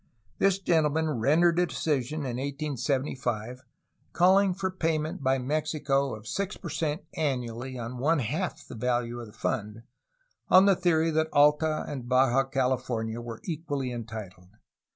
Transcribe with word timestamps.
This 0.39 0.57
gentleman 0.57 1.19
rendered 1.19 1.59
a 1.59 1.67
decision 1.67 2.21
in 2.21 2.37
1875 2.37 3.61
calling 4.13 4.51
for 4.55 4.71
payment 4.71 5.21
by 5.21 5.37
Mexico 5.37 6.15
of 6.15 6.25
6 6.27 6.57
per 6.57 6.69
cent 6.69 7.03
annually 7.15 7.77
on 7.77 7.99
one 7.99 8.17
half 8.17 8.67
the 8.67 8.73
value 8.73 9.19
of 9.19 9.27
the 9.27 9.31
fund, 9.31 9.83
on 10.49 10.65
the 10.65 10.75
theory 10.75 11.11
that 11.11 11.29
Alta 11.31 11.85
ahd 11.87 12.07
Baja 12.07 12.45
California 12.45 13.21
were 13.21 13.41
equally 13.43 13.91
entitled. 13.91 14.49